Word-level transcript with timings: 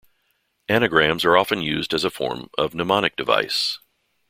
Anagrams 0.67 1.23
are 1.25 1.37
often 1.37 1.61
used 1.61 1.93
as 1.93 2.03
a 2.03 2.09
form 2.09 2.49
of 2.57 2.73
mnemonic 2.73 3.15
device. 3.15 3.77